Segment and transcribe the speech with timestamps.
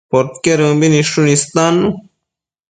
[0.13, 1.89] Podquedëmbi nidshun istannu